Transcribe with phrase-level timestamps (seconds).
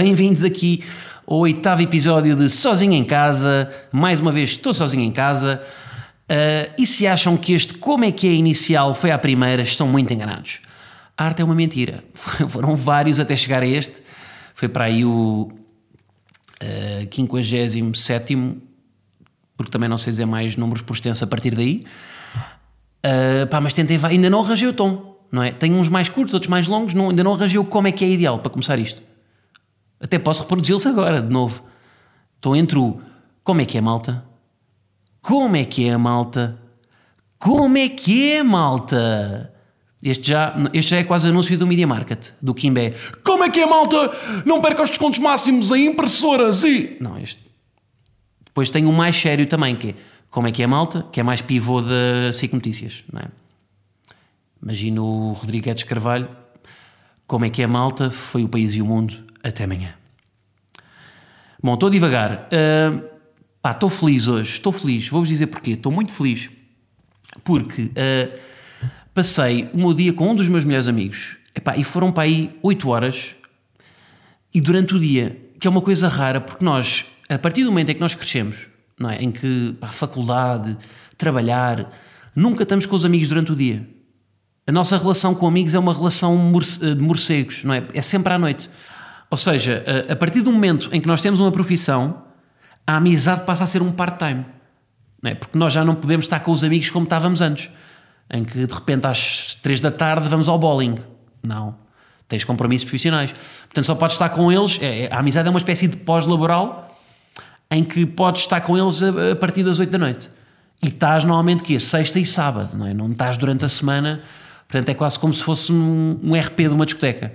[0.00, 0.84] Bem-vindos aqui
[1.26, 3.68] ao oitavo episódio de Sozinho em Casa.
[3.90, 5.60] Mais uma vez, estou sozinho em casa.
[6.30, 9.88] Uh, e se acham que este Como é que é inicial foi à primeira, estão
[9.88, 10.60] muito enganados.
[11.16, 12.04] A arte é uma mentira.
[12.48, 13.96] Foram vários até chegar a este.
[14.54, 15.50] Foi para aí o
[16.62, 18.36] uh, 57,
[19.56, 21.84] porque também não sei dizer mais números por extenso a partir daí.
[23.04, 25.50] Uh, pá, mas tentei, ainda não arranjei o tom não é?
[25.50, 28.08] Tenho uns mais curtos, outros mais longos, não, ainda não arranjei como é que é
[28.08, 29.07] ideal para começar isto.
[30.00, 31.64] Até posso reproduzi-los agora, de novo.
[32.36, 33.00] Estou entre o
[33.42, 34.24] como é que é malta?
[35.22, 36.58] Como é que é malta?
[37.38, 39.52] Como é que é malta?
[40.02, 42.94] Este já, este já é quase anúncio do Media Market, do Kimbé.
[43.24, 44.12] Como é que é malta?
[44.44, 46.96] Não perca os descontos máximos em impressoras e...
[47.00, 47.42] Não, este...
[48.44, 49.94] Depois tem um mais sério também, que é
[50.30, 51.06] como é que é malta?
[51.10, 53.28] Que é mais pivô da SIC Notícias, não é?
[54.62, 56.28] Imagino o Rodrigues Carvalho.
[57.26, 58.10] Como é que é malta?
[58.10, 59.27] Foi o país e o mundo.
[59.42, 59.94] Até amanhã.
[61.62, 62.48] Bom, estou a divagar.
[62.52, 63.02] Uh,
[63.60, 64.52] pá, estou feliz hoje.
[64.52, 65.08] Estou feliz.
[65.08, 65.72] Vou-vos dizer porquê.
[65.72, 66.50] Estou muito feliz.
[67.44, 68.38] Porque uh,
[69.14, 71.36] passei o meu dia com um dos meus melhores amigos.
[71.54, 73.34] Epá, e foram para aí 8 horas.
[74.54, 77.90] E durante o dia, que é uma coisa rara, porque nós, a partir do momento
[77.90, 78.66] em que nós crescemos,
[78.98, 79.22] não é?
[79.22, 80.76] em que, pá, faculdade,
[81.16, 81.92] trabalhar,
[82.34, 83.86] nunca estamos com os amigos durante o dia
[84.68, 87.84] a nossa relação com amigos é uma relação de morcegos, não é?
[87.94, 88.68] É sempre à noite.
[89.30, 92.22] Ou seja, a partir do momento em que nós temos uma profissão,
[92.86, 94.46] a amizade passa a ser um part-time.
[95.22, 95.34] É?
[95.34, 97.68] Porque nós já não podemos estar com os amigos como estávamos antes,
[98.30, 100.98] em que de repente às 3 da tarde vamos ao bowling.
[101.42, 101.74] Não.
[102.26, 103.32] Tens compromissos profissionais.
[103.32, 104.78] Portanto, só podes estar com eles.
[104.80, 106.96] É, é a amizade é uma espécie de pós-laboral
[107.70, 110.30] em que podes estar com eles a, a partir das 8 da noite.
[110.82, 112.94] E estás normalmente que Sexta e sábado, não é?
[112.94, 114.22] Não estás durante a semana
[114.68, 117.32] Portanto, é quase como se fosse um, um RP de uma discoteca,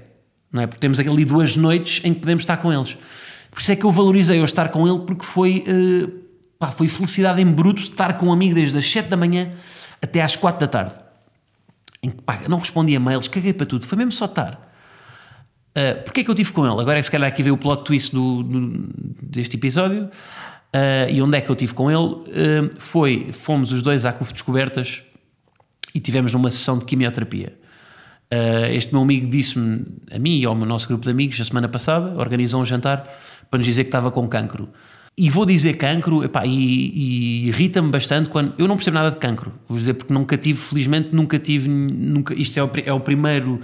[0.54, 0.68] não é?
[0.68, 2.96] Porque temos ali duas noites em que podemos estar com eles.
[3.50, 6.12] Por isso é que eu valorizei eu estar com ele, porque foi, uh,
[6.60, 9.52] pá, foi felicidade em bruto estar com um amigo desde as 7 da manhã
[10.02, 10.94] até às 4 da tarde.
[12.02, 14.72] Em que, pá, não respondia mails, caguei para tudo, foi mesmo só estar.
[15.72, 16.80] Uh, Porquê é que eu tive com ele?
[16.80, 18.90] Agora é que se calhar aqui veio o plot twist do, do
[19.22, 20.06] deste episódio.
[20.06, 22.00] Uh, e onde é que eu tive com ele?
[22.00, 25.04] Uh, foi, fomos os dois à CUF Descobertas
[25.94, 27.58] e tivemos numa sessão de quimioterapia.
[28.34, 31.68] Uh, este meu amigo disse-me, a mim e ao nosso grupo de amigos, a semana
[31.68, 33.08] passada, organizou um jantar
[33.50, 34.70] para nos dizer que estava com cancro.
[35.16, 38.52] E vou dizer cancro, epá, e, e irrita-me bastante quando.
[38.58, 41.70] Eu não percebo nada de cancro, vou dizer, porque nunca tive, felizmente, nunca tive.
[41.70, 43.60] Nunca, isto é o, é o primeiro.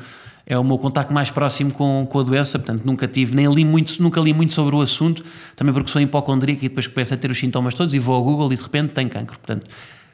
[0.45, 3.63] É o meu contacto mais próximo com, com a doença, portanto nunca tive, nem li
[3.63, 5.23] muito, nunca li muito sobre o assunto,
[5.55, 8.23] também porque sou hipocondríaco e depois começo a ter os sintomas todos e vou ao
[8.23, 9.37] Google e de repente tenho cancro.
[9.37, 9.67] Portanto,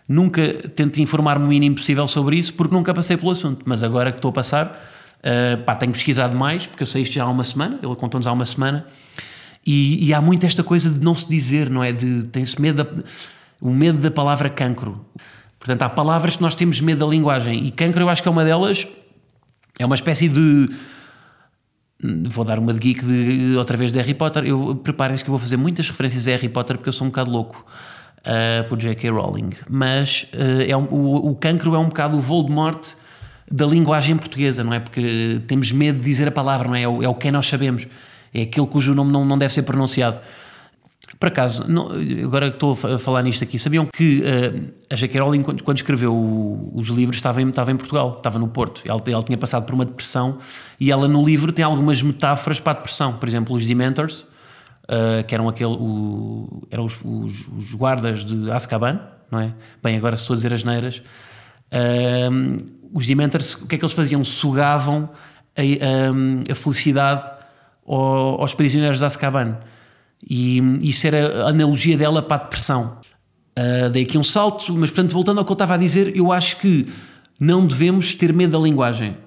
[0.08, 4.12] Nunca tento informar-me o mínimo possível sobre isso porque nunca passei pelo assunto, mas agora
[4.12, 7.30] que estou a passar, uh, pá, tenho pesquisado mais, porque eu sei isto já há
[7.30, 8.86] uma semana, ele contou-nos há uma semana,
[9.66, 11.92] e, e, há muito esta coisa de não se dizer, não é?
[11.92, 13.04] De tem-se medo, da,
[13.60, 15.04] o medo da palavra cancro.
[15.58, 18.32] Portanto, há palavras que nós temos medo da linguagem, e cancro eu acho que é
[18.32, 18.88] uma delas,
[19.80, 20.70] é uma espécie de.
[22.30, 24.46] Vou dar uma de geek de, outra vez de Harry Potter.
[24.46, 27.10] Eu preparem-se que eu vou fazer muitas referências a Harry Potter porque eu sou um
[27.10, 27.66] bocado louco
[28.26, 29.10] uh, por J.K.
[29.10, 29.50] Rowling.
[29.70, 32.96] Mas uh, é um, o, o cancro é um bocado o Voldemort
[33.50, 34.80] da linguagem portuguesa, não é?
[34.80, 36.82] Porque temos medo de dizer a palavra, não é?
[36.82, 37.88] É o, é o que nós sabemos.
[38.34, 40.20] É aquele cujo nome não, não deve ser pronunciado.
[41.20, 41.90] Por acaso, não,
[42.24, 45.22] agora que estou a falar nisto aqui, sabiam que uh, a J.K.
[45.22, 48.82] Rowling, quando, quando escreveu o, os livros, estava em, estava em Portugal, estava no Porto.
[48.86, 50.40] Ela, ela, tinha passado por uma depressão
[50.80, 53.14] e ela no livro tem algumas metáforas para a depressão.
[53.14, 54.28] Por exemplo, os Dementors,
[54.86, 59.00] uh, que eram, aquele, o, eram os, os, os, guardas de Azkaban,
[59.32, 59.54] não é?
[59.84, 61.02] Bem, agora se estou a dizer as neiras,
[61.72, 64.24] uh, os Dementors, o que é que eles faziam?
[64.24, 65.10] Sugavam
[65.56, 67.24] a, a, a felicidade
[67.86, 69.58] ao, aos prisioneiros de Azkaban.
[70.28, 72.98] E isso era a analogia dela para a depressão.
[73.58, 76.32] Uh, dei aqui um salto, mas portanto, voltando ao que eu estava a dizer, eu
[76.32, 76.86] acho que
[77.40, 79.18] não devemos ter medo da linguagem.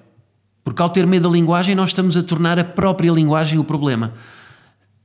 [0.63, 4.13] Porque ao ter medo da linguagem, nós estamos a tornar a própria linguagem o problema.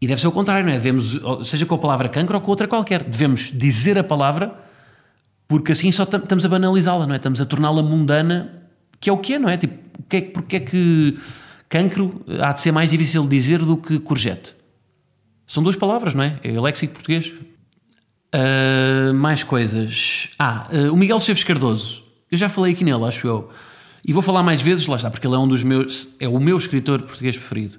[0.05, 0.75] E deve ser o contrário, não é?
[0.75, 4.55] Devemos, seja com a palavra cancro ou com outra qualquer, devemos dizer a palavra
[5.49, 7.17] porque assim só estamos a banalizá-la, não é?
[7.17, 8.55] Estamos a torná-la mundana,
[9.01, 9.56] que é o que é, não é?
[9.56, 11.19] Tipo, que é, porque é que
[11.71, 14.55] cancro há de ser mais difícil de dizer do que courgette.
[15.47, 16.39] São duas palavras, não é?
[16.43, 17.33] É léxico português.
[18.35, 20.29] Uh, mais coisas.
[20.39, 22.03] Ah, uh, o Miguel Chaves Cardoso.
[22.31, 23.49] Eu já falei aqui nele, acho eu.
[24.06, 26.15] E vou falar mais vezes, lá está, porque ele é um dos meus.
[26.21, 27.79] É o meu escritor português preferido.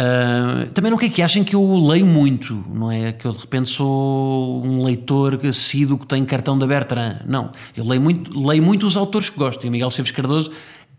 [0.00, 3.12] Uh, também não quer que achem que eu leio muito, não é?
[3.12, 7.16] Que eu de repente sou um leitor assíduo que tem cartão da Bertrand.
[7.26, 7.50] Não.
[7.76, 9.62] Eu leio muito, leio muito os autores que gosto.
[9.66, 10.50] E o Miguel Chaves Cardoso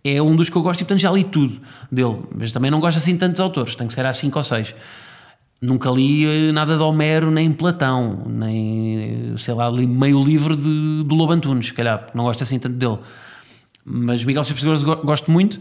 [0.03, 1.59] é um dos que eu gosto e, portanto, já li tudo
[1.91, 2.17] dele.
[2.35, 4.75] Mas também não gosto assim tantos autores, tem que ser há cinco ou seis.
[5.59, 11.03] Nunca li eh, nada de Homero, nem Platão, nem, sei lá, li meio livro de,
[11.03, 12.97] do Lobo Antunes, se calhar, não gosto assim tanto dele.
[13.85, 15.59] Mas Miguel Chaves gosto muito,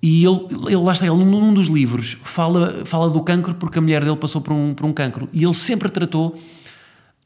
[0.00, 3.82] e ele, ele lá está, ele num dos livros fala, fala do cancro porque a
[3.82, 6.36] mulher dele passou por um, por um cancro, e ele sempre tratou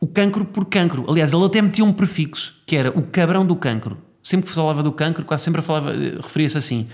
[0.01, 1.05] o cancro por cancro.
[1.09, 3.99] Aliás, ele até metia um prefixo, que era o cabrão do cancro.
[4.21, 6.89] Sempre que falava do cancro, quase sempre falava, referia-se assim.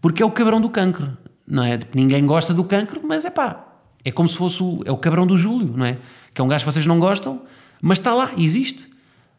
[0.00, 1.16] Porque é o cabrão do cancro,
[1.46, 1.78] não é?
[1.92, 3.66] Ninguém gosta do cancro, mas é pá,
[4.04, 5.98] é como se fosse o, é o cabrão do Júlio, não é?
[6.32, 7.42] Que é um gajo que vocês não gostam,
[7.80, 8.88] mas está lá, existe.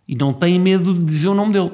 [0.08, 1.72] E não têm medo de dizer o nome dele.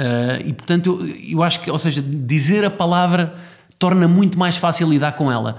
[0.00, 1.08] Uh, e portanto, eu,
[1.38, 3.34] eu acho que, ou seja, dizer a palavra
[3.78, 5.56] torna muito mais fácil lidar com ela.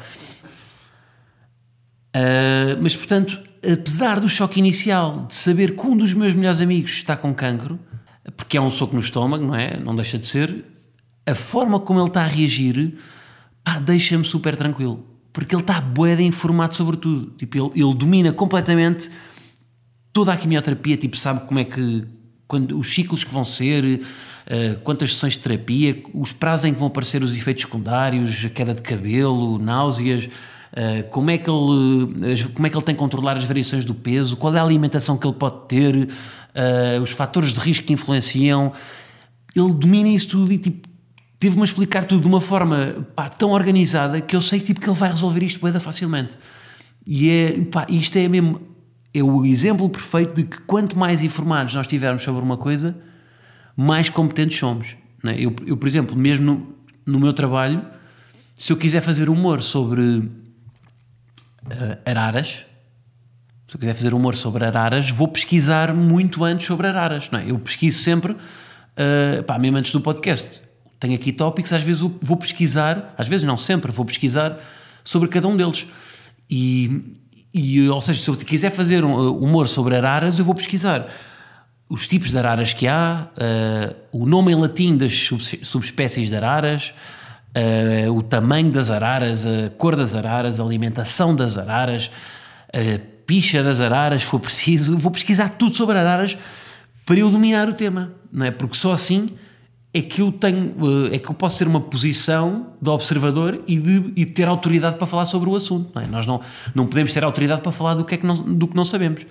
[2.15, 6.91] Uh, mas portanto, apesar do choque inicial de saber que um dos meus melhores amigos
[6.91, 7.79] está com cancro,
[8.35, 9.77] porque é um soco no estômago, não é?
[9.79, 10.65] Não deixa de ser,
[11.25, 12.95] a forma como ele está a reagir,
[13.83, 17.31] deixa-me super tranquilo porque ele está bué informado sobre tudo.
[17.37, 19.07] Tipo, ele, ele, domina completamente
[20.11, 22.03] toda a quimioterapia, tipo, sabe como é que
[22.47, 26.79] quando, os ciclos que vão ser, uh, quantas sessões de terapia, os prazos em que
[26.79, 32.47] vão aparecer os efeitos secundários, a queda de cabelo, náuseas, uh, como, é que ele,
[32.53, 35.17] como é que ele tem que controlar as variações do peso, qual é a alimentação
[35.17, 38.71] que ele pode ter, uh, os fatores de risco que influenciam.
[39.55, 40.87] Ele domina isso tudo e tipo,
[41.39, 44.89] teve-me a explicar tudo de uma forma pá, tão organizada que eu sei tipo, que
[44.89, 46.37] ele vai resolver isto facilmente.
[47.05, 48.76] E é, pá, isto é mesmo
[49.19, 52.95] é o exemplo perfeito de que quanto mais informados nós tivermos sobre uma coisa,
[53.75, 54.95] mais competentes somos.
[55.25, 55.33] É?
[55.33, 56.75] Eu, eu, por exemplo, mesmo no,
[57.13, 57.85] no, meu trabalho,
[58.55, 60.31] se eu quiser fazer humor sobre uh,
[62.05, 62.65] araras,
[63.67, 67.29] se eu quiser fazer humor sobre araras, vou pesquisar muito antes sobre araras.
[67.31, 67.51] Não é?
[67.51, 70.61] Eu pesquiso sempre, uh, pá, mesmo antes do podcast,
[70.99, 74.57] tenho aqui tópicos, às vezes vou pesquisar, às vezes não sempre, vou pesquisar
[75.03, 75.85] sobre cada um deles.
[76.49, 77.13] E,
[77.53, 81.07] e ou seja, se eu quiser fazer um uh, humor sobre araras, eu vou pesquisar
[81.89, 85.29] os tipos de araras que há, uh, o nome em latim das
[85.63, 86.93] subespécies de araras,
[87.55, 92.11] uh, o tamanho das araras, a cor das araras, a alimentação das araras,
[92.73, 94.97] a picha das araras, se for preciso.
[94.97, 96.37] Vou pesquisar tudo sobre araras
[97.05, 98.51] para eu dominar o tema, não é?
[98.51, 99.29] Porque só assim
[99.97, 100.75] é que eu tenho,
[101.11, 104.95] eh, é que eu posso ter uma posição de observador e de e ter autoridade
[104.95, 105.91] para falar sobre o assunto.
[105.95, 106.07] Não é?
[106.07, 106.39] Nós não,
[106.75, 109.25] não podemos ter autoridade para falar do que, é que não, do que não sabemos.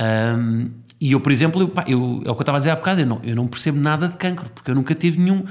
[0.00, 0.70] Um,
[1.00, 2.76] e eu, por exemplo, eu, pá, eu, é o que eu estava a dizer há
[2.76, 5.44] bocado, eu não, eu não percebo nada de cancro, porque eu nunca tive nenhum,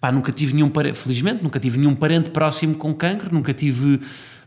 [0.00, 4.00] pá, nunca tive nenhum, felizmente, nunca tive nenhum parente próximo com cancro, nunca tive,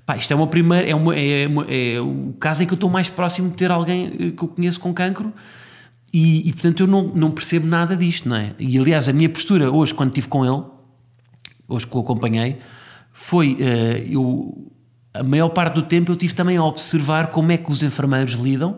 [0.05, 2.75] pá, isto é uma primeira, é, uma, é, é, é o caso em que eu
[2.75, 5.31] estou mais próximo de ter alguém eh, que eu conheço com cancro,
[6.13, 8.53] e, e, portanto eu não, não percebo nada disto, não é?
[8.59, 10.63] E aliás, a minha postura hoje, quando estive com ele,
[11.67, 12.57] hoje que o acompanhei,
[13.11, 14.71] foi uh, eu
[15.13, 18.33] a maior parte do tempo eu tive também a observar como é que os enfermeiros
[18.33, 18.77] lidam,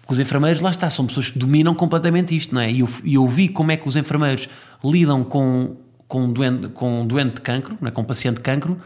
[0.00, 2.70] porque os enfermeiros, lá está, são pessoas que dominam completamente isto, não é?
[2.70, 4.48] E eu, eu vi como é que os enfermeiros
[4.84, 5.76] lidam com,
[6.08, 7.90] com, doente, com doente de cancro, é?
[7.90, 8.78] com paciente de cancro,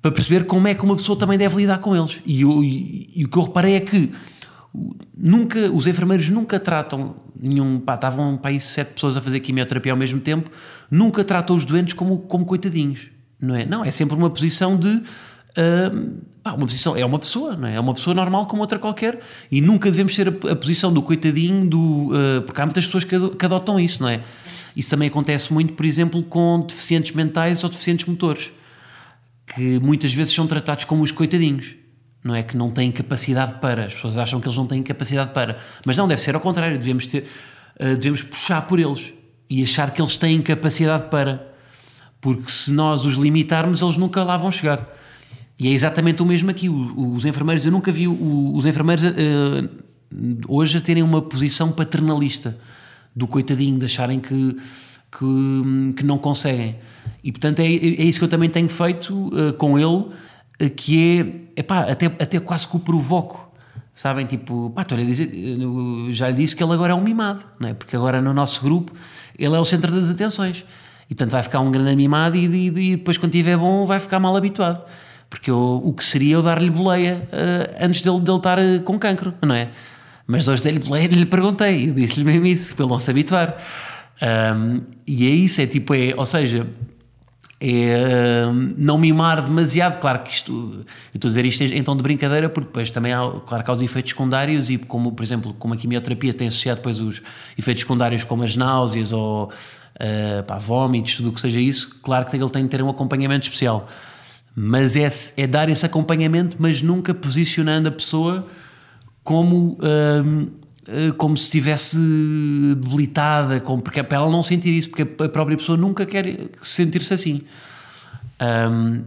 [0.00, 2.20] para perceber como é que uma pessoa também deve lidar com eles.
[2.26, 4.12] E, eu, e, e o que eu reparei é que
[5.16, 9.92] nunca, os enfermeiros nunca tratam nenhum, pá, estavam para aí sete pessoas a fazer quimioterapia
[9.92, 10.50] ao mesmo tempo,
[10.90, 13.08] nunca tratam os doentes como, como coitadinhos,
[13.40, 13.64] não é?
[13.64, 17.76] Não, é sempre uma posição de, uh, pá, uma posição, é uma pessoa, não é?
[17.76, 21.02] É uma pessoa normal como outra qualquer e nunca devemos ser a, a posição do
[21.02, 24.20] coitadinho, do, uh, porque há muitas pessoas que, que adotam isso, não é?
[24.74, 28.50] Isso também acontece muito, por exemplo, com deficientes mentais ou deficientes motores,
[29.54, 31.76] que muitas vezes são tratados como os coitadinhos
[32.24, 35.32] não é que não têm capacidade para, as pessoas acham que eles não têm capacidade
[35.32, 37.24] para, mas não, deve ser ao contrário, devemos, ter,
[37.78, 39.12] uh, devemos puxar por eles
[39.48, 41.46] e achar que eles têm capacidade para,
[42.22, 44.88] porque se nós os limitarmos, eles nunca lá vão chegar.
[45.60, 46.68] E é exatamente o mesmo aqui.
[46.68, 49.68] Os, enfermeiros, eu nunca vi os enfermeiros uh,
[50.48, 52.58] hoje a terem uma posição paternalista
[53.14, 54.56] do coitadinho, de acharem que,
[55.12, 56.76] que, que não conseguem.
[57.22, 60.06] E portanto é, é isso que eu também tenho feito uh, com ele
[60.76, 63.52] que é, epá, até, até quase que o provoco.
[63.94, 65.30] Sabem, tipo, pá, a dizer,
[66.10, 67.74] já lhe disse que ele agora é um mimado, não é?
[67.74, 68.92] Porque agora no nosso grupo
[69.38, 70.64] ele é o centro das atenções.
[71.08, 74.00] E portanto vai ficar um grande mimado e, e, e depois quando estiver bom vai
[74.00, 74.82] ficar mal habituado.
[75.30, 78.98] Porque eu, o que seria eu dar-lhe boleia uh, antes dele, dele estar uh, com
[78.98, 79.70] cancro, não é?
[80.26, 83.56] Mas hoje dei-lhe boleia e lhe perguntei, disse-lhe mesmo isso, para ele não se habituar.
[84.22, 86.66] Um, e é isso, é tipo, é, ou seja,
[87.64, 89.98] é uh, não mimar demasiado.
[89.98, 93.20] Claro que isto, eu estou a dizer isto tom de brincadeira, porque depois também há,
[93.46, 97.22] claro, causa efeitos secundários e como, por exemplo, como a quimioterapia tem associado depois os
[97.58, 102.26] efeitos secundários como as náuseas ou uh, pá, vómitos, tudo o que seja isso, claro
[102.26, 103.88] que ele tem de ter um acompanhamento especial.
[104.54, 108.46] Mas é, é dar esse acompanhamento, mas nunca posicionando a pessoa
[109.24, 110.63] como, um, eh,
[111.16, 111.96] como se estivesse
[112.76, 116.50] debilitada, como, porque é para ela não sentir isso, porque a própria pessoa nunca quer
[116.60, 117.42] sentir-se assim.
[118.40, 119.02] Um,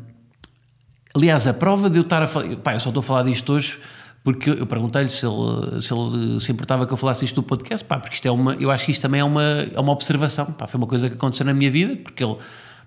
[1.13, 2.55] aliás, a prova de eu estar a falar.
[2.57, 3.79] Pá, eu só estou a falar disto hoje
[4.23, 7.85] porque eu perguntei-lhe se ele, se ele se importava que eu falasse isto do podcast,
[7.87, 10.47] pá, porque isto é uma, eu acho que isto também é uma, é uma observação,
[10.47, 12.35] pá, foi uma coisa que aconteceu na minha vida, porque ele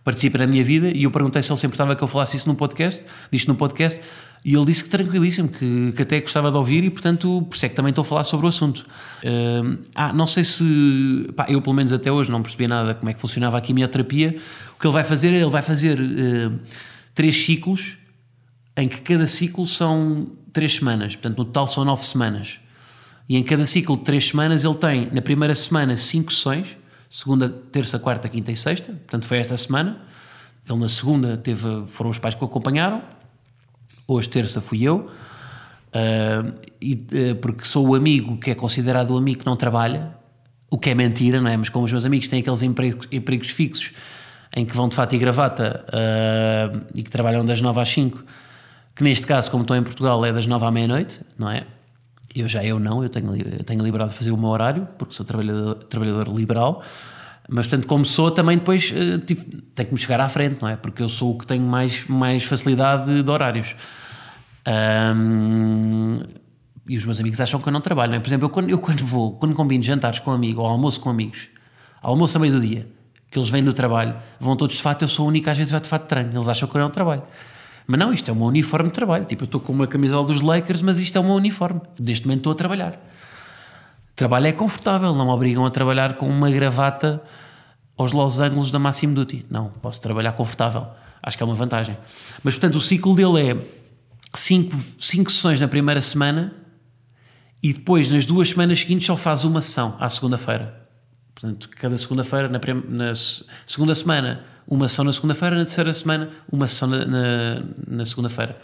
[0.04, 2.48] participa na minha vida e eu perguntei se ele se importava que eu falasse isso
[2.48, 4.00] num podcast, disto num podcast,
[4.44, 7.66] e ele disse que tranquilíssimo, que, que até gostava de ouvir e portanto, por isso
[7.66, 8.78] é que também estou a falar sobre o assunto.
[8.78, 13.10] Uh, ah, não sei se, pá, eu pelo menos até hoje não percebi nada como
[13.10, 14.36] é que funcionava a quimioterapia,
[14.74, 16.58] o que ele vai fazer, ele vai fazer uh,
[17.14, 17.98] três ciclos,
[18.76, 22.58] em que cada ciclo são três semanas, portanto no total são nove semanas.
[23.28, 26.76] E em cada ciclo de três semanas ele tem, na primeira semana, cinco sessões,
[27.10, 30.00] segunda, terça, quarta, quinta e sexta, portanto foi esta semana.
[30.68, 33.02] Ele na segunda teve, foram os pais que o acompanharam,
[34.06, 35.10] hoje terça fui eu,
[35.88, 40.14] uh, e, uh, porque sou o amigo que é considerado o amigo que não trabalha,
[40.70, 41.56] o que é mentira, não é?
[41.56, 43.90] Mas como os meus amigos têm aqueles empregos, empregos fixos
[44.56, 48.24] em que vão de fato e gravata uh, e que trabalham das 9 às 5,
[48.94, 51.66] que neste caso, como estou em Portugal, é das 9 à meia-noite, não é?
[52.34, 55.14] Eu já eu não, eu tenho, eu tenho liberdade de fazer o meu horário, porque
[55.14, 56.82] sou trabalhador, trabalhador liberal,
[57.48, 59.44] mas portanto, como sou, também depois uh, tive,
[59.74, 60.76] tenho que me chegar à frente, não é?
[60.76, 63.74] Porque eu sou o que tenho mais, mais facilidade de horários.
[64.66, 66.20] Um,
[66.88, 68.20] e os meus amigos acham que eu não trabalho, não é?
[68.20, 71.10] Por exemplo, eu quando, eu quando vou, quando combino jantares com amigos ou almoço com
[71.10, 71.48] amigos,
[72.00, 72.86] almoço a meio do dia,
[73.30, 75.70] que eles vêm do trabalho, vão todos de fato, eu sou o único às vezes
[75.70, 77.22] vai de fato de treino, eles acham que eu não trabalho.
[77.86, 79.24] Mas não, isto é uma uniforme de trabalho.
[79.24, 81.80] Tipo, eu estou com uma camisola dos Lakers, mas isto é uma uniforme.
[81.98, 83.00] Neste momento estou a trabalhar.
[84.14, 87.22] Trabalho é confortável, não me obrigam a trabalhar com uma gravata
[87.96, 89.46] aos Los Angeles da Massimo Duty.
[89.50, 90.86] Não, posso trabalhar confortável.
[91.22, 91.96] Acho que é uma vantagem.
[92.42, 93.56] Mas, portanto, o ciclo dele é
[94.34, 96.52] cinco, cinco sessões na primeira semana
[97.62, 100.80] e depois, nas duas semanas seguintes, só faz uma sessão à segunda-feira.
[101.34, 103.12] Portanto, cada segunda-feira, na, na
[103.66, 108.56] segunda semana, uma sessão na segunda-feira, na terceira semana, uma sessão na, na, na segunda-feira.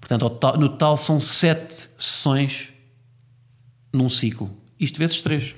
[0.00, 0.24] Portanto,
[0.58, 2.68] no total são sete sessões
[3.92, 4.50] num ciclo.
[4.78, 5.54] Isto vezes três.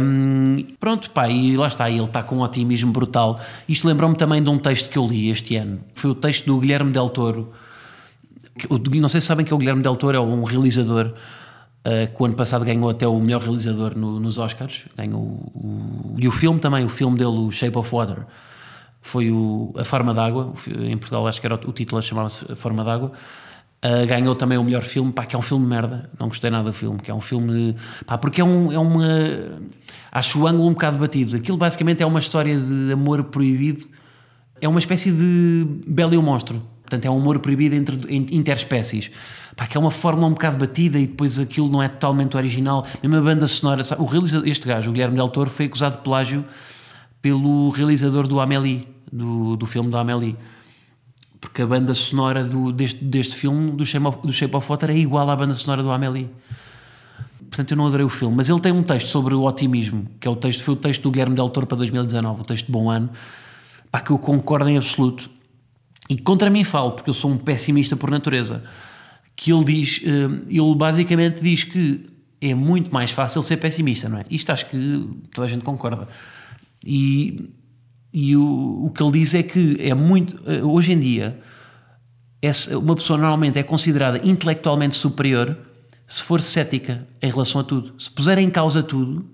[0.00, 3.38] Um, pronto, pá, e lá está, ele está com um otimismo brutal.
[3.68, 5.80] Isto lembrou-me também de um texto que eu li este ano.
[5.94, 7.52] Foi o texto do Guilherme Del Toro.
[8.94, 11.14] Não sei se sabem que é o Guilherme Del Toro é um realizador
[11.86, 14.84] uh, que o ano passado ganhou até o melhor realizador no, nos Oscars.
[14.96, 18.26] Ganhou o, e o filme também, o filme dele, o Shape of Water,
[19.00, 20.52] que foi o, A Forma d'Água.
[20.80, 23.12] Em Portugal acho que era o, o título, chamava-se A Forma d'Água.
[23.82, 26.10] Uh, ganhou também o melhor filme, pá, que é um filme merda.
[26.18, 27.74] Não gostei nada do filme, que é um filme.
[28.04, 29.06] Pá, porque é, um, é uma.
[30.12, 31.34] Acho o ângulo um bocado batido.
[31.36, 33.88] Aquilo basicamente é uma história de amor proibido.
[34.60, 36.62] É uma espécie de Belo e o Monstro.
[36.90, 37.96] Portanto, é um amor proibido entre
[38.34, 39.12] interespécies
[39.54, 42.84] pá, que é uma fórmula um bocado batida e depois aquilo não é totalmente original.
[43.00, 44.02] Mesmo a banda sonora, sabe?
[44.02, 46.44] o realizador, este gajo, o Guilherme Del Toro, foi acusado de plágio
[47.22, 50.36] pelo realizador do Amélie, do, do filme do Amélie.
[51.40, 54.90] Porque a banda sonora do, deste, deste filme, do Shape, of, do Shape of Water,
[54.90, 56.28] é igual à banda sonora do Amélie.
[57.38, 60.26] Portanto, eu não adorei o filme, mas ele tem um texto sobre o otimismo, que
[60.26, 62.72] é o texto, foi o texto do Guilherme Del Toro para 2019, o texto de
[62.72, 63.10] Bom Ano,
[63.90, 65.30] pá, que eu concordo em absoluto.
[66.10, 68.64] E contra mim falo, porque eu sou um pessimista por natureza
[69.36, 72.04] que ele diz, eh, ele basicamente diz que
[72.40, 74.24] é muito mais fácil ser pessimista, não é?
[74.28, 76.08] Isto acho que toda a gente concorda.
[76.84, 77.48] E,
[78.12, 81.38] e o, o que ele diz é que é muito, eh, hoje em dia,
[82.82, 85.56] uma pessoa normalmente é considerada intelectualmente superior
[86.08, 87.94] se for cética em relação a tudo.
[88.02, 89.24] Se puser em causa tudo,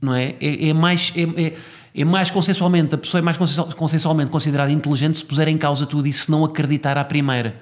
[0.00, 0.36] não é?
[0.40, 1.12] É, é mais.
[1.14, 1.56] É, é,
[1.98, 6.06] é, mais consensualmente, a pessoa é mais consensualmente considerada inteligente se puser em causa tudo
[6.06, 7.60] e se não acreditar à primeira.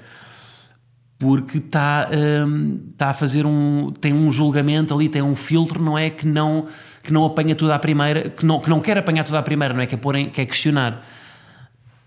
[1.19, 2.09] Porque está
[2.47, 6.27] um, tá a fazer um tem um julgamento ali tem um filtro não é que
[6.27, 6.67] não
[7.03, 9.73] que não apanha tudo à primeira que não que não quer apanhar tudo à primeira
[9.73, 11.03] não é que é porém quer questionar.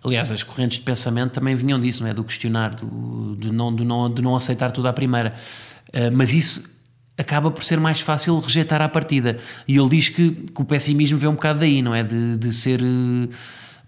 [0.05, 2.13] Aliás as correntes de pensamento também vinham disso não é?
[2.13, 5.33] Do questionar do não não de não aceitar tudo à primeira.
[5.87, 6.78] Uh, mas isso
[7.19, 9.37] acaba por ser mais fácil rejeitar à partida.
[9.67, 12.03] E ele diz que, que o pessimismo vem um bocado daí, não é?
[12.03, 12.79] De, de ser.
[12.81, 13.27] eh,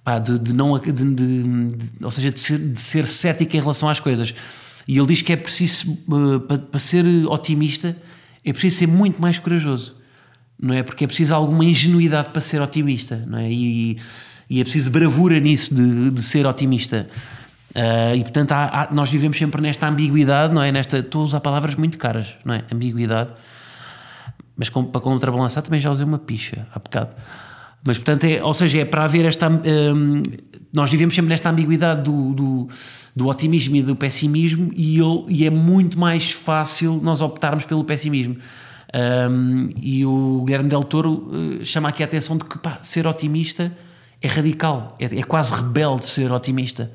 [0.04, 0.78] Pá, de, de não.
[0.80, 4.34] De, de- ou seja, de ser, de ser cético em relação às coisas.
[4.88, 5.92] E ele diz que é preciso.
[5.92, 7.96] eh, para, para ser otimista,
[8.44, 9.96] é preciso ser muito mais corajoso.
[10.60, 10.84] Não é?
[10.84, 13.52] Porque é preciso alguma ingenuidade para ser otimista, não é?
[13.52, 13.98] E,
[14.50, 17.08] e é preciso bravura nisso de, de ser otimista.
[17.74, 20.72] Ah, e portanto, há- há- nós vivemos sempre nesta ambiguidade, não é?
[20.72, 22.63] Nesta, estou a usar palavras muito caras, não é?
[22.72, 23.30] Ambiguidade.
[24.58, 27.12] Mas com- para contrabalançar também já usei uma picha há bocado.
[27.84, 29.50] Mas portanto, é, ou seja, é para haver esta.
[29.50, 30.22] hum,
[30.74, 32.68] nós vivemos sempre nesta ambiguidade do, do,
[33.16, 37.84] do otimismo e do pessimismo, e, eu, e é muito mais fácil nós optarmos pelo
[37.84, 38.38] pessimismo.
[38.94, 43.08] Hum, e o Guilherme Del Toro eh, chama aqui a atenção de que pá, ser
[43.08, 43.72] otimista
[44.22, 46.90] é radical, é, é quase rebelde ser otimista.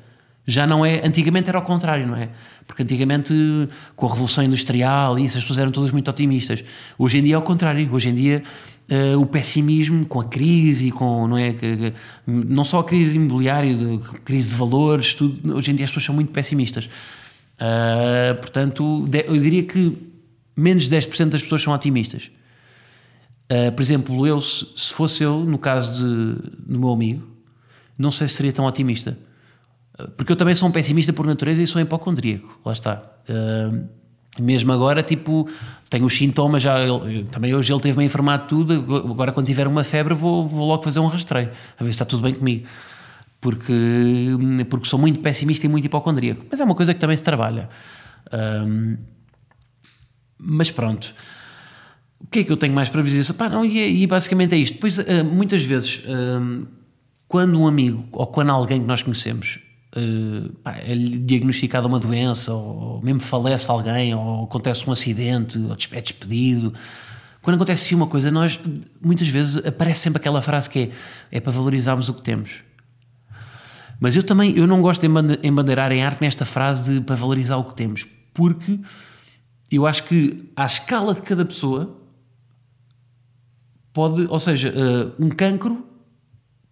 [0.49, 1.05] Já não é.
[1.05, 2.29] Antigamente era ao contrário, não é?
[2.65, 3.33] Porque antigamente,
[3.95, 6.63] com a Revolução Industrial, e isso, as pessoas eram todas muito otimistas.
[6.97, 7.87] Hoje em dia é ao contrário.
[7.93, 8.41] Hoje em dia,
[8.89, 11.27] eh, o pessimismo com a crise, com.
[11.27, 11.51] Não, é?
[11.53, 11.93] Que- que-
[12.25, 15.55] não só a crise imobiliária, de- crise de valores, tudo.
[15.57, 16.89] Hoje em dia as pessoas são muito pessimistas.
[17.59, 19.97] Ah, portanto, de- eu diria que
[20.55, 22.29] menos de 10% das pessoas são otimistas.
[23.49, 27.23] Uh, por exemplo, eu, se se fosse eu, no caso de, do meu amigo,
[27.97, 29.17] não sei se seria tão otimista.
[29.99, 32.59] Uh, Porque eu também sou um pessimista por natureza e sou hipocondríaco.
[32.65, 33.03] Lá está.
[33.29, 33.87] Uh,
[34.39, 35.49] mesmo agora, tipo,
[35.89, 36.75] tenho os sintomas, já,
[37.31, 38.73] também hoje ele teve-me informado de tudo.
[39.11, 41.49] Agora, quando tiver uma febre, vou, vou logo fazer um rastreio,
[41.79, 42.67] a ver se está tudo bem comigo.
[43.41, 43.73] Porque,
[44.69, 46.45] porque sou muito pessimista e muito hipocondríaco.
[46.51, 47.69] Mas é uma coisa que também se trabalha.
[48.31, 48.97] Um,
[50.37, 51.13] mas pronto.
[52.19, 53.33] O que é que eu tenho mais para vos dizer?
[53.33, 54.73] Pá, não, e, é- e basicamente é isto.
[54.73, 56.03] Depois, ah, muitas vezes,
[57.27, 59.59] quando um amigo ou quando alguém que nós conhecemos
[59.97, 65.75] ah, pá, é-lhe diagnosticada uma doença, ou mesmo falece alguém, ou acontece um acidente, ou
[65.91, 66.73] é despedido,
[67.47, 68.59] quando acontece assim uma coisa, nós
[69.01, 70.79] muitas vezes aparece sempre aquela frase que
[71.31, 72.55] é, é para valorizarmos o que temos.
[73.99, 77.15] Mas eu também eu não gosto de embande- embandeirar em arte nesta frase de para
[77.15, 78.79] valorizar o que temos, porque
[79.71, 81.97] eu acho que à escala de cada pessoa
[83.93, 85.85] pode, ou seja, eh, um cancro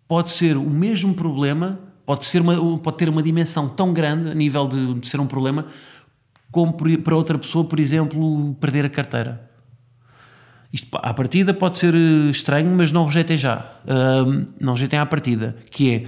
[0.10, 4.34] pode ser o mesmo problema, pode, ser uma, pode ter uma dimensão tão grande a
[4.34, 5.66] nível de, de ser um problema,
[6.52, 9.50] como para outra pessoa, por exemplo, perder a carteira.
[10.72, 13.66] Isto à partida pode ser eh, estranho, mas não rejeitem já.
[13.88, 15.56] Ahm, não rejeitem à partida.
[15.72, 16.08] Que é,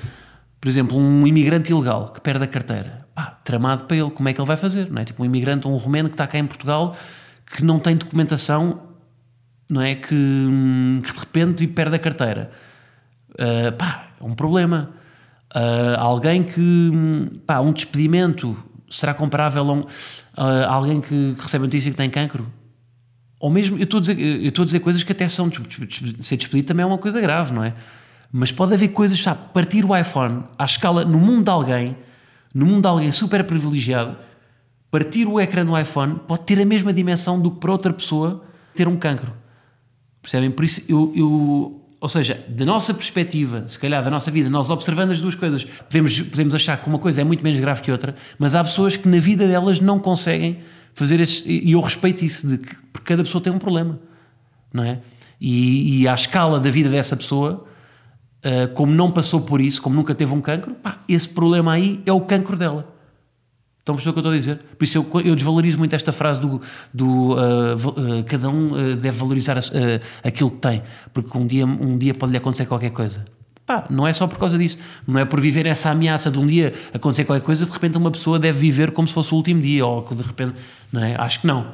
[0.60, 3.07] por exemplo, um imigrante ilegal que perde a carteira.
[3.15, 4.91] Pá, tramado para ele, como é que ele vai fazer?
[4.91, 5.05] Não é?
[5.05, 6.95] Tipo um imigrante, um romeno que está cá em Portugal
[7.45, 8.83] que não tem documentação,
[9.69, 9.95] não é?
[9.95, 12.51] Que, hum, que de repente perde a carteira.
[13.39, 14.91] Ah, pá, é um problema.
[15.60, 18.56] Ah, alguém que, hum, pá, um despedimento
[18.89, 19.84] será comparável a, um-
[20.36, 22.46] a alguém que, que recebe a notícia que tem cancro?
[23.39, 25.50] Ou mesmo, eu estou a dizer, eu estou a dizer coisas que até são.
[26.22, 27.74] Ser despedido também é uma coisa grave, não é?
[28.32, 29.39] Mas pode haver coisas, sabe?
[29.54, 31.98] Partir o iPhone à escala, no mundo de alguém,
[32.54, 34.15] no mundo de alguém super privilegiado,
[34.91, 38.43] partir o ecrã do iPhone pode ter a mesma dimensão do que para outra pessoa
[38.76, 39.34] ter um cancro.
[40.22, 40.52] Percebem?
[40.52, 44.70] Por isso, eu, eu- ou seja, da nossa perspectiva, se calhar da nossa vida, nós
[44.70, 47.91] observando as duas coisas, podemos, podemos achar que uma coisa é muito menos grave que
[47.91, 50.60] outra, mas há pessoas que na vida delas não conseguem
[50.93, 54.00] fazer estes, e eu respeito isso, de que porque cada pessoa tem um problema,
[54.72, 55.00] não é?
[55.41, 57.65] E, e à escala da vida dessa pessoa,
[58.41, 62.02] ah, como não passou por isso, como nunca teve um cancro, pá, esse problema aí
[62.06, 62.88] é o cancro dela.
[63.88, 64.76] Estão a perceber o que eu estou a dizer?
[64.78, 66.62] Por isso eu, eu desvalorizo muito esta frase do,
[66.93, 67.36] do
[67.78, 69.58] val- ah, cada um ah, deve valorizar
[70.21, 73.23] aquilo que tem, porque um dia, um dia pode-lhe acontecer qualquer coisa.
[73.65, 74.78] Pá, não é só por causa disso.
[75.08, 78.12] Não é por viver essa ameaça de um dia acontecer qualquer coisa, de repente uma
[78.12, 80.56] pessoa deve viver como se fosse o último dia, ou de repente.
[80.91, 81.15] Não é?
[81.17, 81.67] Acho que não.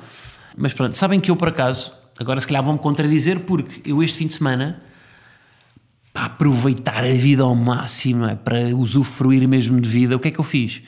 [0.56, 4.19] Mas pronto, sabem que eu por acaso, agora se calhar vão-me contradizer, porque eu este
[4.19, 4.80] fim de semana
[6.13, 8.36] para aproveitar a vida ao máximo, é?
[8.36, 10.84] para usufruir mesmo de vida, o que é que eu fiz?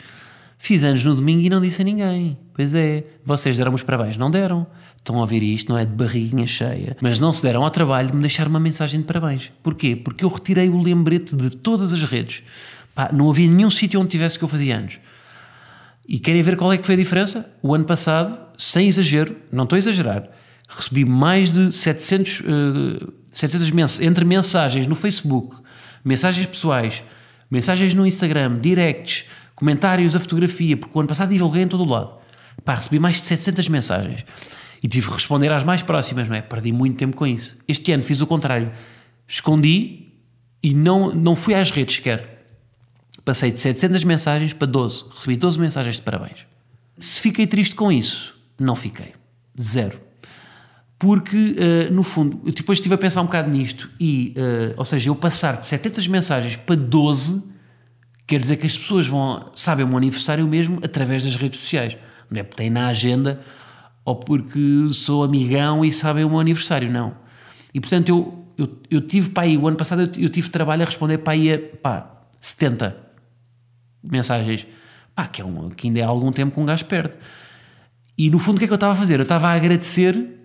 [0.58, 2.38] Fiz anos no domingo e não disse a ninguém.
[2.54, 4.66] Pois é, vocês deram os parabéns, não deram.
[4.98, 8.08] Estão a ouvir isto, não é de barriguinha cheia, mas não se deram ao trabalho
[8.08, 9.52] de me deixar uma mensagem de parabéns.
[9.62, 9.96] Porquê?
[9.96, 12.42] Porque eu retirei o lembrete de todas as redes.
[12.96, 15.00] Pá, não havia nenhum sítio onde tivesse que eu fazia anos.
[16.08, 17.48] E querem ver qual é que foi a diferença?
[17.62, 20.30] O ano passado, sem exagero, não estou a exagerar,
[20.68, 25.58] recebi mais de 700, eh, 700 mens entre mensagens no Facebook,
[26.04, 27.04] mensagens pessoais,
[27.50, 31.90] mensagens no Instagram, directs, comentários a fotografia, porque o ano passado divulguei em todo o
[31.90, 32.18] lado.
[32.64, 34.26] Pá, recebi mais de 700 mensagens.
[34.84, 36.42] E tive que responder às mais próximas, não é?
[36.42, 37.58] Perdi muito tempo com isso.
[37.68, 38.72] Este ano fiz o contrário.
[39.28, 40.14] Escondi
[40.62, 42.36] e não, não fui às redes sequer.
[43.24, 45.06] Passei de 700 mensagens para 12.
[45.16, 46.46] Recebi 12 mensagens de parabéns.
[46.98, 49.14] Se fiquei triste com isso, não fiquei.
[49.60, 50.00] Zero.
[51.00, 55.10] Porque, uh, no fundo, depois estive a pensar um bocado nisto e, uh, ou seja,
[55.10, 57.55] eu passar de 700 mensagens para 12
[58.28, 61.98] quer dizer que as pessoas vão, sabem o meu aniversário mesmo através das redes sociais.
[62.30, 63.40] Não é porque têm na agenda
[64.04, 67.16] ou porque sou amigão e sabem o meu aniversário, não.
[67.74, 70.84] E portanto eu, eu, eu tive para aí, o ano passado eu, eu tive trabalho
[70.84, 72.96] a responder para aí a pá, 70
[74.04, 74.68] mensagens.
[75.14, 77.16] Pá, que, é um, que ainda é algum tempo que um gajo perde.
[78.18, 79.20] E no fundo o que é que eu estava a fazer?
[79.20, 80.36] Eu estava a agradecer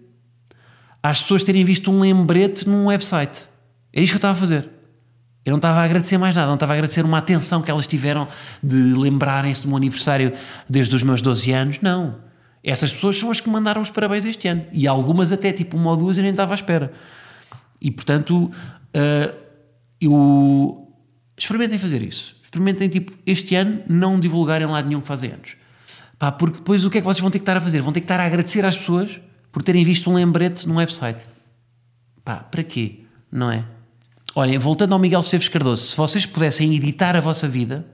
[1.03, 3.45] às pessoas terem visto um lembrete num website.
[3.93, 4.69] É isto que eu estava a fazer.
[5.45, 7.87] Eu não estava a agradecer mais nada, não estava a agradecer uma atenção que elas
[7.87, 8.29] tiveram
[8.63, 10.33] de lembrarem-se do meu aniversário
[10.69, 11.81] desde os meus 12 anos.
[11.81, 12.19] Não.
[12.63, 14.67] Essas pessoas são as que mandaram os parabéns este ano.
[14.71, 16.93] E algumas até, tipo uma ou duas, eu nem estava à espera.
[17.81, 18.51] E portanto,
[18.95, 19.35] uh,
[20.01, 20.87] eu.
[21.39, 22.37] Experimentem fazer isso.
[22.45, 25.57] Experimentem, tipo, este ano não divulgarem lá nenhum que fazem anos.
[26.19, 27.81] Pá, porque depois o que é que vocês vão ter que estar a fazer?
[27.81, 29.19] Vão ter que estar a agradecer às pessoas
[29.51, 31.25] por terem visto um lembrete num website.
[32.23, 33.05] Pá, para quê?
[33.33, 33.65] Não é?
[34.35, 37.85] Olhem, voltando ao Miguel Esteves Cardoso, se vocês pudessem editar a vossa vida,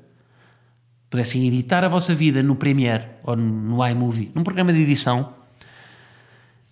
[1.08, 5.34] pudessem editar a vossa vida no Premiere ou no iMovie, num programa de edição,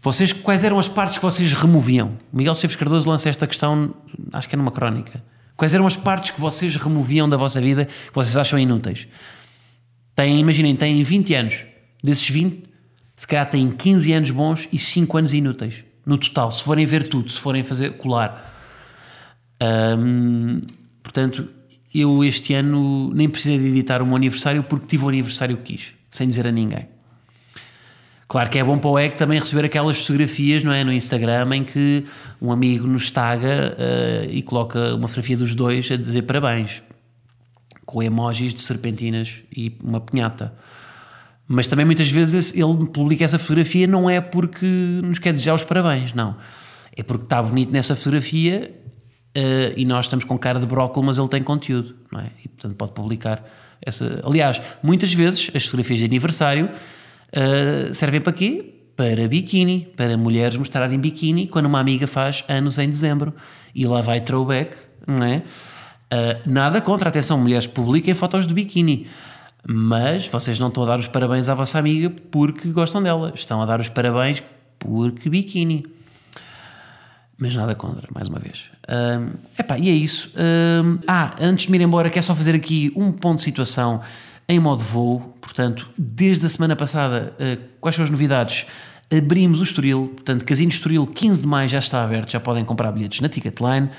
[0.02, 2.18] vocês, quais eram as partes que vocês removiam?
[2.30, 3.94] Miguel Esteves Cardoso lança esta questão,
[4.34, 5.24] acho que é numa crónica.
[5.56, 9.08] Quais eram as partes que vocês removiam da vossa vida que vocês acham inúteis?
[10.14, 11.64] Tem, imaginem, têm 20 anos.
[12.02, 12.64] Desses 20,
[13.16, 15.84] se calhar têm 15 anos bons e 5 anos inúteis.
[16.04, 18.53] No total, se forem ver tudo, se forem fazer colar.
[19.62, 20.60] Um,
[21.02, 21.48] portanto,
[21.94, 25.74] eu este ano nem precisei de editar o meu aniversário porque tive o aniversário que
[25.74, 26.88] quis, sem dizer a ninguém.
[28.26, 31.54] Claro que é bom para o EG também receber aquelas fotografias não é, no Instagram
[31.54, 32.04] em que
[32.40, 36.82] um amigo nos taga uh, e coloca uma fotografia dos dois a dizer parabéns,
[37.86, 40.52] com emojis de serpentinas e uma pinhata.
[41.46, 44.66] Mas também muitas vezes ele publica essa fotografia não é porque
[45.04, 46.36] nos quer desejar os parabéns, não.
[46.96, 48.74] É porque está bonito nessa fotografia
[49.36, 52.30] uh, e nós estamos com cara de brócolis, mas ele tem conteúdo, não é?
[52.44, 53.44] E portanto pode publicar
[53.82, 54.20] essa.
[54.24, 58.74] Aliás, muitas vezes as fotografias de aniversário uh, servem para quê?
[58.96, 63.34] Para biquíni, para mulheres mostrarem biquíni quando uma amiga faz anos em dezembro
[63.74, 65.38] e lá vai throwback, não é?
[65.38, 69.08] Uh, nada contra, atenção, mulheres publiquem fotos de biquíni,
[69.66, 73.60] mas vocês não estão a dar os parabéns à vossa amiga porque gostam dela, estão
[73.60, 74.44] a dar os parabéns
[74.78, 75.84] porque biquíni
[77.38, 78.70] mas nada contra, mais uma vez.
[78.88, 80.30] Um, epá, e é isso.
[80.36, 84.00] Um, ah, antes de me ir embora, quero só fazer aqui um ponto de situação
[84.48, 85.34] em modo voo.
[85.40, 88.66] Portanto, desde a semana passada, uh, quais são as novidades?
[89.12, 92.92] Abrimos o Estoril, portanto, Casino Estoril, 15 de maio já está aberto, já podem comprar
[92.92, 93.90] bilhetes na Ticketline.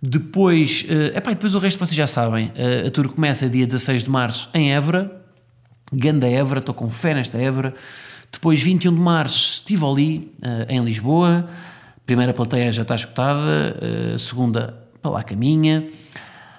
[0.00, 2.46] Depois, uh, epá, depois o resto vocês já sabem.
[2.48, 5.10] Uh, a tour começa dia 16 de março em Évora,
[5.92, 7.74] Ganda Évora, estou com fé nesta Évora.
[8.32, 11.48] Depois, 21 de março, Tivoli, uh, em Lisboa
[12.06, 13.76] primeira plateia já está escutada,
[14.14, 15.86] a segunda para lá caminha.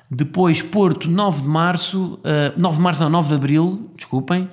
[0.10, 4.44] Depois Porto, 9 de março, uh, 9 de março não, 9 de abril, desculpem.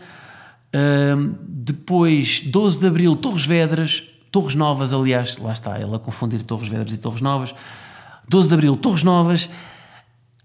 [0.74, 6.42] Uh, depois 12 de abril, Torres Vedras, Torres Novas, aliás, lá está, ela a confundir
[6.42, 7.55] Torres Vedras e Torres Novas.
[8.28, 9.50] 12 de abril, Torres Novas.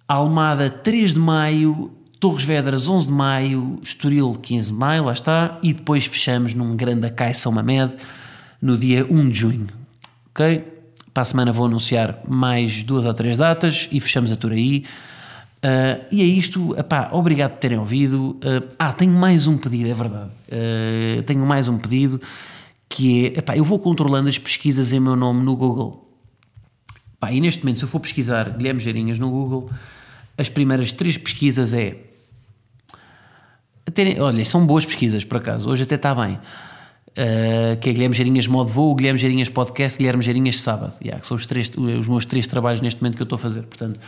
[0.08, 5.58] Almada, 3 de maio, Torres Vedras, 11 de maio, Estoril, 15 de maio, lá está.
[5.64, 7.96] E depois fechamos num grande Acai São Mamed
[8.62, 9.77] no dia 1 de junho
[10.38, 10.63] ok?
[11.12, 14.86] Para a semana vou anunciar mais duas ou três datas e fechamos a tour aí.
[15.58, 18.38] Uh, e é isto, epá, obrigado por terem ouvido.
[18.43, 20.30] Uh, ah, tenho mais um pedido, é verdade.
[20.47, 22.21] Uh, tenho mais um pedido
[22.88, 26.08] que é, epá, eu vou controlando as pesquisas em meu nome no Google.
[27.15, 29.71] Epá, e neste momento, se eu for pesquisar Guilherme Geirinhas no Google,
[30.38, 31.97] as primeiras três pesquisas é.
[33.88, 36.38] Até, olha, são boas pesquisas por acaso, hoje até está bem
[37.18, 40.94] uh, que é Guilherme Geirinhas Modo Voo, Guilherme Geirinhas Podcast, Guilherme Geirinhas Sábado.
[41.02, 43.40] Yeah, que são os, três, os meus três trabalhos neste momento que eu estou a
[43.40, 43.64] fazer.
[43.64, 44.00] Portanto,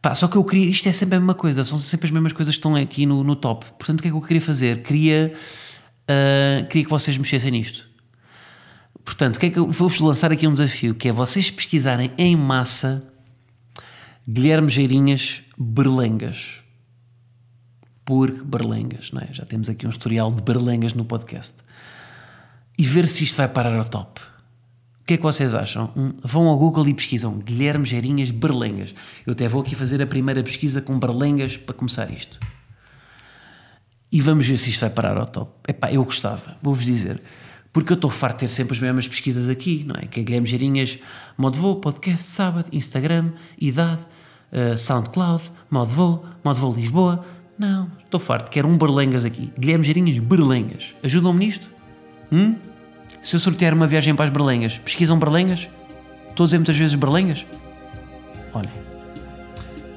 [0.00, 2.32] pá, só que eu queria, isto é sempre a mesma coisa, são sempre as mesmas
[2.32, 3.66] coisas que estão aqui no, no top.
[3.78, 4.82] Portanto, o que é que eu queria fazer?
[4.82, 7.90] Queria, uh, queria que vocês mexessem nisto.
[9.04, 12.36] Portanto, que é que eu vou-vos lançar aqui um desafio, que é vocês pesquisarem em
[12.36, 13.12] massa
[14.28, 16.60] Guilherme Geirinhas Berlengas.
[18.04, 19.28] Porque Berlengas, não é?
[19.32, 21.54] Já temos aqui um historial de Berlengas no podcast
[22.78, 24.20] e ver se isto vai parar ao top.
[25.02, 25.90] O que é que vocês acham?
[25.96, 28.94] Hum, vão ao Google e pesquisam Guilherme Geirinhas Berlengas.
[29.26, 32.38] Eu até vou aqui fazer a primeira pesquisa com Berlengas para começar isto.
[34.10, 35.50] E vamos ver se isto vai parar ao top.
[35.66, 37.20] Epá, eu gostava, vou-vos dizer.
[37.72, 40.06] Porque eu estou farto de ter sempre as mesmas pesquisas aqui, não é?
[40.06, 40.98] Que é Guilherme Geirinhas,
[41.36, 44.02] modo voo, podcast, sábado, Instagram, idade,
[44.52, 47.24] uh, SoundCloud, modo voo, modo voo Lisboa.
[47.58, 49.50] Não, estou farto, quero um Berlengas aqui.
[49.58, 50.94] Guilherme Geirinhas Berlengas.
[51.02, 51.70] Ajudam-me nisto?
[52.32, 52.56] Hum?
[53.22, 55.70] se eu sortear uma viagem para as Berlengas, pesquisam Berlengas?
[56.28, 57.46] Estou a dizer muitas vezes Berlengas?
[58.52, 58.72] Olhem,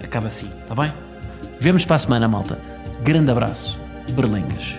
[0.04, 0.94] acaba assim, está bem?
[1.60, 2.60] Vemos para a semana, malta.
[3.02, 3.80] Grande abraço,
[4.12, 4.76] Berlengas.